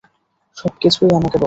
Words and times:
সবকিছুই 0.57 1.11
আমাকে 1.11 1.27
বলে। 1.27 1.39